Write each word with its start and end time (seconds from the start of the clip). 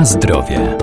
Na 0.00 0.06
zdrowie. 0.06 0.76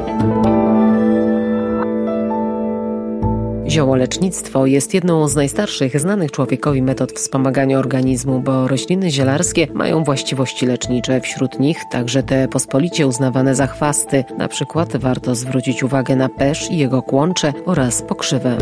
Ziołolecznictwo 3.68 4.66
jest 4.66 4.94
jedną 4.94 5.28
z 5.28 5.36
najstarszych 5.36 6.00
znanych 6.00 6.32
człowiekowi 6.32 6.82
metod 6.82 7.12
wspomagania 7.12 7.80
organizmu, 7.80 8.40
bo 8.40 8.68
rośliny 8.68 9.12
zielarskie 9.12 9.68
mają 9.74 10.04
właściwości 10.04 10.66
lecznicze. 10.66 11.22
Wśród 11.22 11.60
nich 11.60 11.78
także 11.92 12.24
te 12.24 12.48
pospolicie 12.48 13.08
uznawane 13.08 13.56
za 13.56 13.68
chwasty. 13.68 14.24
Na 14.38 14.48
przykład 14.48 14.98
warto 14.98 15.36
zwrócić 15.36 15.84
uwagę 15.84 16.16
na 16.16 16.30
pesz 16.30 16.72
i 16.72 16.78
jego 16.78 17.02
kłącze 17.02 17.54
oraz 17.66 18.02
pokrzywę. 18.02 18.58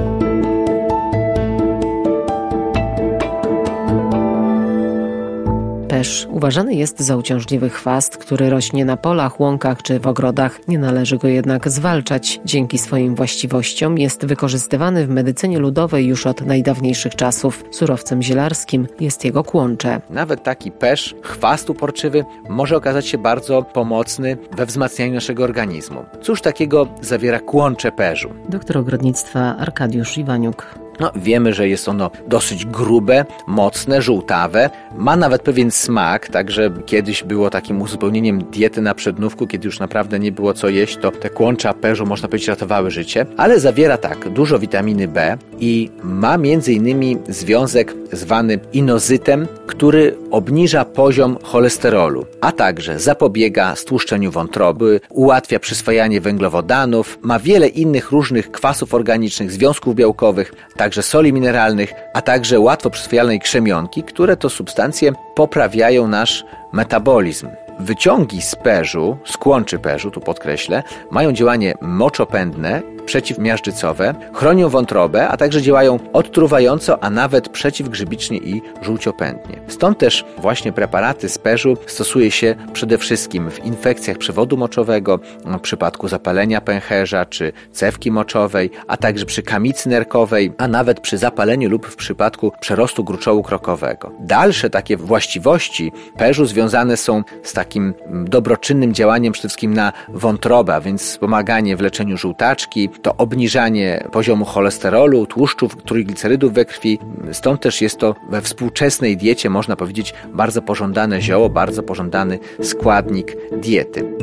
Pesz 6.06 6.28
uważany 6.30 6.76
jest 6.76 7.00
za 7.00 7.18
uciążliwy 7.18 7.70
chwast, 7.70 8.18
który 8.18 8.50
rośnie 8.50 8.86
na 8.86 8.98
polach, 8.98 9.40
łąkach 9.40 9.84
czy 9.84 10.00
w 10.00 10.08
ogrodach. 10.08 10.68
Nie 10.68 10.80
należy 10.80 11.18
go 11.18 11.28
jednak 11.28 11.70
zwalczać. 11.70 12.40
Dzięki 12.46 12.78
swoim 12.78 13.16
właściwościom 13.16 13.98
jest 13.98 14.26
wykorzystywany 14.26 15.08
w 15.08 15.10
medycynie 15.10 15.60
ludowej 15.60 16.06
już 16.06 16.28
od 16.28 16.42
najdawniejszych 16.42 17.16
czasów. 17.16 17.64
Surowcem 17.72 18.22
zielarskim 18.22 18.88
jest 19.00 19.26
jego 19.26 19.44
kłącze. 19.44 20.02
Nawet 20.10 20.44
taki 20.44 20.72
pesz, 20.72 21.16
chwast 21.22 21.70
uporczywy, 21.70 22.26
może 22.50 22.78
okazać 22.78 23.08
się 23.08 23.18
bardzo 23.18 23.64
pomocny 23.64 24.38
we 24.58 24.66
wzmacnianiu 24.66 25.14
naszego 25.14 25.44
organizmu. 25.44 26.06
Cóż 26.22 26.42
takiego 26.42 26.88
zawiera 27.02 27.40
kłącze 27.40 27.92
perzu? 27.92 28.30
Doktor 28.50 28.78
ogrodnictwa 28.78 29.58
Arkadiusz 29.58 30.18
Iwaniuk. 30.18 30.85
No, 31.00 31.12
wiemy, 31.16 31.54
że 31.54 31.70
jest 31.70 31.90
ono 31.90 32.12
dosyć 32.28 32.66
grube, 32.66 33.26
mocne, 33.48 34.02
żółtawe, 34.02 34.70
ma 34.98 35.16
nawet 35.16 35.42
pewien 35.42 35.72
smak, 35.72 36.30
także 36.30 36.72
kiedyś 36.86 37.24
było 37.24 37.50
takim 37.50 37.82
uzupełnieniem 37.82 38.44
diety 38.44 38.82
na 38.82 38.96
przednówku, 38.96 39.48
kiedy 39.48 39.66
już 39.66 39.80
naprawdę 39.80 40.20
nie 40.20 40.32
było 40.32 40.54
co 40.54 40.70
jeść, 40.70 40.98
to 40.98 41.12
te 41.12 41.30
kłącza 41.30 41.74
perzu, 41.74 42.06
można 42.06 42.28
powiedzieć, 42.28 42.48
ratowały 42.48 42.92
życie, 42.92 43.26
ale 43.38 43.60
zawiera 43.60 43.98
tak, 43.98 44.30
dużo 44.30 44.60
witaminy 44.60 45.08
B 45.08 45.38
i 45.60 45.92
ma 46.04 46.38
między 46.38 46.74
innymi 46.74 47.18
związek 47.28 47.94
zwany 48.12 48.60
inozytem, 48.74 49.48
który 49.68 50.18
obniża 50.32 50.86
poziom 50.86 51.38
cholesterolu, 51.44 52.26
a 52.42 52.52
także 52.52 53.00
zapobiega 53.00 53.76
stłuszczeniu 53.76 54.32
wątroby, 54.32 55.00
ułatwia 55.10 55.60
przyswajanie 55.60 56.22
węglowodanów, 56.22 57.20
ma 57.22 57.40
wiele 57.40 57.68
innych 57.68 58.12
różnych 58.12 58.52
kwasów 58.52 58.94
organicznych, 58.94 59.52
związków 59.52 59.96
białkowych, 59.96 60.54
także 60.78 61.04
soli 61.04 61.34
mineralnych, 61.34 61.94
a 62.14 62.22
także 62.22 62.60
łatwo 62.60 62.90
przyswajalnej 62.90 63.40
krzemionki, 63.40 64.04
które 64.04 64.38
to 64.38 64.50
substancje 64.50 65.12
poprawiają 65.36 66.08
nasz 66.08 66.46
metabolizm. 66.74 67.48
Wyciągi 67.80 68.42
z 68.42 68.56
perzu, 68.56 69.18
z 69.26 69.38
kłączy 69.38 69.80
perzu, 69.80 70.12
tu 70.12 70.22
podkreślę, 70.22 70.84
mają 71.12 71.32
działanie 71.32 71.74
moczopędne, 71.82 72.82
przeciwmiażdżycowe, 73.06 74.16
chronią 74.34 74.70
wątrobę, 74.70 75.28
a 75.28 75.38
także 75.38 75.62
działają 75.62 76.00
odtruwająco, 76.14 77.04
a 77.04 77.10
nawet 77.10 77.50
przeciwgrzybicznie 77.50 78.38
i 78.38 78.62
żółciopędnie. 78.82 79.62
Stąd 79.68 79.98
też 79.98 80.26
właśnie 80.38 80.72
preparaty 80.72 81.30
z 81.30 81.38
perzu 81.38 81.78
stosuje 81.88 82.32
się 82.32 82.56
przede 82.74 82.98
wszystkim 82.98 83.52
w 83.52 83.66
infekcjach 83.66 84.18
przewodu 84.18 84.58
moczowego, 84.58 85.20
w 85.46 85.60
przypadku 85.60 86.08
zapalenia 86.08 86.62
pęcherza 86.62 87.26
czy 87.26 87.52
cewki 87.72 88.12
moczowej, 88.12 88.72
a 88.88 88.98
także 88.98 89.26
przy 89.26 89.44
kamicy 89.44 89.90
nerkowej, 89.90 90.54
a 90.58 90.68
nawet 90.68 91.00
przy 91.00 91.18
zapaleniu 91.18 91.70
lub 91.70 91.88
w 91.88 91.96
przypadku 91.96 92.52
przerostu 92.60 93.04
gruczołu 93.04 93.44
krokowego. 93.44 94.12
Dalsze 94.20 94.70
takie 94.70 94.98
właściwości 94.98 95.92
perzu 96.18 96.46
związane 96.46 96.98
są 96.98 97.24
z 97.44 97.54
takim 97.54 97.94
dobroczynnym 98.10 98.94
działaniem 98.94 99.34
przede 99.34 99.48
wszystkim 99.48 99.74
na 99.74 99.94
wątrobę, 100.10 100.76
a 100.76 100.82
więc 100.82 101.02
wspomaganie 101.02 101.78
w 101.78 101.82
leczeniu 101.82 102.18
żółtaczki, 102.18 102.90
to 103.02 103.16
obniżanie 103.18 104.08
poziomu 104.12 104.46
cholesterolu, 104.46 105.26
tłuszczów, 105.26 105.84
trójglicerydów 105.84 106.54
we 106.54 106.66
krwi. 106.66 107.00
Stąd 107.32 107.62
też 107.62 107.82
jest 107.82 107.98
to 107.98 108.16
we 108.30 108.42
współczesnej 108.42 109.18
diecie, 109.18 109.50
można 109.50 109.76
powiedzieć, 109.76 110.14
bardzo 110.34 110.62
pożądane 110.62 111.22
zioło, 111.22 111.50
bardzo 111.50 111.84
pożądany 111.84 112.40
składnik 112.62 113.38
diety. 113.52 114.14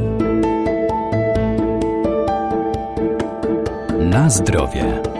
Na 3.98 4.30
zdrowie. 4.30 5.11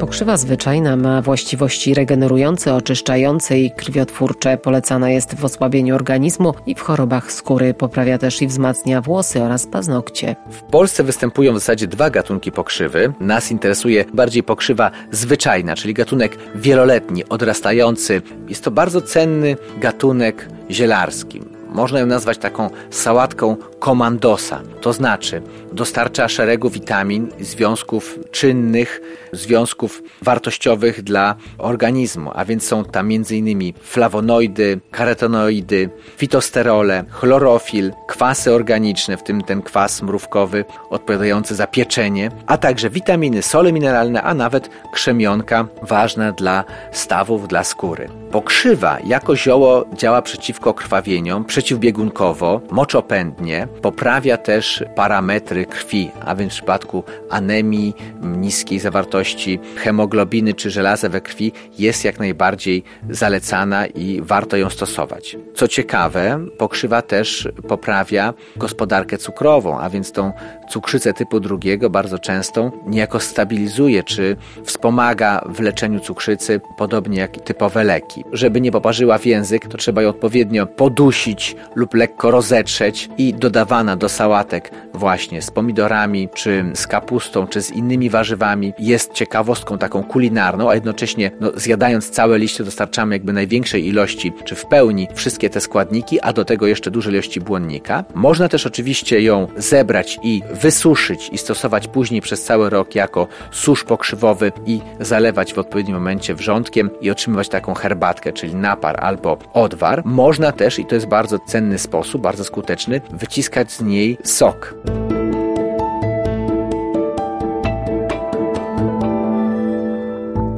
Pokrzywa 0.00 0.36
zwyczajna 0.36 0.96
ma 0.96 1.22
właściwości 1.22 1.94
regenerujące, 1.94 2.74
oczyszczające 2.74 3.58
i 3.58 3.70
krwiotwórcze. 3.70 4.58
Polecana 4.58 5.10
jest 5.10 5.34
w 5.34 5.44
osłabieniu 5.44 5.94
organizmu 5.94 6.54
i 6.66 6.74
w 6.74 6.80
chorobach 6.80 7.32
skóry. 7.32 7.74
Poprawia 7.74 8.18
też 8.18 8.42
i 8.42 8.46
wzmacnia 8.46 9.00
włosy 9.00 9.42
oraz 9.42 9.66
paznokcie. 9.66 10.36
W 10.50 10.62
Polsce 10.62 11.04
występują 11.04 11.52
w 11.52 11.58
zasadzie 11.58 11.86
dwa 11.86 12.10
gatunki 12.10 12.52
pokrzywy. 12.52 13.12
Nas 13.20 13.50
interesuje 13.50 14.04
bardziej 14.14 14.42
pokrzywa 14.42 14.90
zwyczajna, 15.10 15.76
czyli 15.76 15.94
gatunek 15.94 16.38
wieloletni, 16.54 17.28
odrastający. 17.28 18.22
Jest 18.48 18.64
to 18.64 18.70
bardzo 18.70 19.00
cenny 19.00 19.56
gatunek 19.80 20.48
zielarski. 20.70 21.40
Można 21.72 22.00
ją 22.00 22.06
nazwać 22.06 22.38
taką 22.38 22.70
sałatką 22.90 23.56
komandosa, 23.78 24.60
to 24.80 24.92
znaczy 24.92 25.42
dostarcza 25.72 26.28
szeregu 26.28 26.70
witamin, 26.70 27.28
związków 27.40 28.18
czynnych, 28.30 29.00
związków 29.32 30.02
wartościowych 30.22 31.02
dla 31.02 31.34
organizmu, 31.58 32.30
a 32.34 32.44
więc 32.44 32.66
są 32.66 32.84
tam 32.84 33.06
m.in. 33.06 33.72
flawonoidy, 33.82 34.80
karotenoidy, 34.90 35.90
fitosterole, 36.16 37.04
chlorofil, 37.10 37.92
kwasy 38.08 38.54
organiczne, 38.54 39.16
w 39.16 39.22
tym 39.22 39.42
ten 39.42 39.62
kwas 39.62 40.02
mrówkowy 40.02 40.64
odpowiadający 40.90 41.54
za 41.54 41.66
pieczenie, 41.66 42.30
a 42.46 42.58
także 42.58 42.90
witaminy, 42.90 43.42
sole 43.42 43.72
mineralne, 43.72 44.22
a 44.22 44.34
nawet 44.34 44.70
krzemionka 44.92 45.66
ważna 45.82 46.32
dla 46.32 46.64
stawów, 46.92 47.48
dla 47.48 47.64
skóry. 47.64 48.08
Pokrzywa 48.30 48.98
jako 49.04 49.36
zioło 49.36 49.84
działa 49.94 50.22
przeciwko 50.22 50.74
krwawieniom, 50.74 51.44
przeciwbiegunkowo, 51.60 52.60
moczopędnie, 52.70 53.68
poprawia 53.82 54.36
też 54.36 54.84
parametry 54.94 55.66
krwi, 55.66 56.10
a 56.24 56.34
więc 56.34 56.52
w 56.52 56.56
przypadku 56.56 57.04
anemii, 57.30 57.94
niskiej 58.22 58.78
zawartości 58.78 59.58
hemoglobiny 59.76 60.54
czy 60.54 60.70
żelaza 60.70 61.08
we 61.08 61.20
krwi 61.20 61.52
jest 61.78 62.04
jak 62.04 62.18
najbardziej 62.18 62.84
zalecana 63.10 63.86
i 63.86 64.20
warto 64.22 64.56
ją 64.56 64.70
stosować. 64.70 65.36
Co 65.54 65.68
ciekawe, 65.68 66.40
pokrzywa 66.58 67.02
też 67.02 67.48
poprawia 67.68 68.34
gospodarkę 68.56 69.18
cukrową, 69.18 69.80
a 69.80 69.90
więc 69.90 70.12
tą 70.12 70.32
cukrzycę 70.70 71.14
typu 71.14 71.40
drugiego, 71.40 71.90
bardzo 71.90 72.18
częstą, 72.18 72.70
niejako 72.86 73.20
stabilizuje 73.20 74.02
czy 74.02 74.36
wspomaga 74.64 75.44
w 75.48 75.60
leczeniu 75.60 76.00
cukrzycy, 76.00 76.60
podobnie 76.78 77.18
jak 77.18 77.36
typowe 77.40 77.84
leki. 77.84 78.24
Żeby 78.32 78.60
nie 78.60 78.72
poparzyła 78.72 79.18
w 79.18 79.26
język, 79.26 79.68
to 79.68 79.78
trzeba 79.78 80.02
ją 80.02 80.08
odpowiednio 80.08 80.66
podusić 80.66 81.49
lub 81.74 81.94
lekko 81.94 82.30
rozetrzeć 82.30 83.08
i 83.18 83.34
dodawana 83.34 83.96
do 83.96 84.08
sałatek 84.08 84.70
właśnie 84.94 85.42
z 85.42 85.50
pomidorami, 85.50 86.28
czy 86.34 86.64
z 86.74 86.86
kapustą, 86.86 87.46
czy 87.46 87.62
z 87.62 87.70
innymi 87.70 88.10
warzywami 88.10 88.72
jest 88.78 89.12
ciekawostką 89.12 89.78
taką 89.78 90.02
kulinarną, 90.02 90.70
a 90.70 90.74
jednocześnie 90.74 91.30
no, 91.40 91.52
zjadając 91.54 92.10
całe 92.10 92.38
liście 92.38 92.64
dostarczamy 92.64 93.14
jakby 93.14 93.32
największej 93.32 93.86
ilości, 93.86 94.32
czy 94.44 94.54
w 94.54 94.66
pełni 94.66 95.08
wszystkie 95.14 95.50
te 95.50 95.60
składniki, 95.60 96.20
a 96.20 96.32
do 96.32 96.44
tego 96.44 96.66
jeszcze 96.66 96.90
duże 96.90 97.10
ilości 97.10 97.40
błonnika. 97.40 98.04
Można 98.14 98.48
też 98.48 98.66
oczywiście 98.66 99.20
ją 99.22 99.48
zebrać 99.56 100.18
i 100.22 100.42
wysuszyć 100.52 101.28
i 101.32 101.38
stosować 101.38 101.88
później 101.88 102.20
przez 102.20 102.44
cały 102.44 102.70
rok 102.70 102.94
jako 102.94 103.26
susz 103.50 103.84
pokrzywowy 103.84 104.52
i 104.66 104.80
zalewać 105.00 105.54
w 105.54 105.58
odpowiednim 105.58 105.96
momencie 105.96 106.34
wrzątkiem 106.34 106.90
i 107.00 107.10
otrzymywać 107.10 107.48
taką 107.48 107.74
herbatkę, 107.74 108.32
czyli 108.32 108.54
napar 108.54 109.04
albo 109.04 109.38
odwar. 109.52 110.02
Można 110.04 110.52
też, 110.52 110.78
i 110.78 110.84
to 110.84 110.94
jest 110.94 111.06
bardzo 111.06 111.38
cenny 111.46 111.78
sposób, 111.78 112.22
bardzo 112.22 112.44
skuteczny, 112.44 113.00
wyciskać 113.12 113.72
z 113.72 113.80
niej 113.80 114.18
sok. 114.24 114.74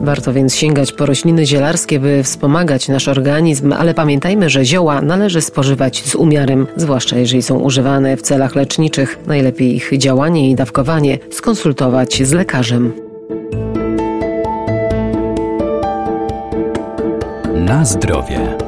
Warto 0.02 0.32
więc 0.32 0.54
sięgać 0.54 0.92
po 0.92 1.06
rośliny 1.06 1.46
zielarskie, 1.46 2.00
by 2.00 2.22
wspomagać 2.22 2.88
nasz 2.88 3.08
organizm, 3.08 3.72
ale 3.72 3.94
pamiętajmy, 3.94 4.50
że 4.50 4.64
zioła 4.64 5.02
należy 5.02 5.40
spożywać 5.40 6.02
z 6.04 6.14
umiarem, 6.14 6.66
zwłaszcza 6.76 7.18
jeżeli 7.18 7.42
są 7.42 7.58
używane 7.58 8.16
w 8.16 8.22
celach 8.22 8.54
leczniczych. 8.54 9.18
Najlepiej 9.26 9.76
ich 9.76 9.98
działanie 9.98 10.50
i 10.50 10.54
dawkowanie 10.54 11.18
skonsultować 11.30 12.22
z 12.22 12.32
lekarzem. 12.32 12.92
Na 17.54 17.84
zdrowie. 17.84 18.61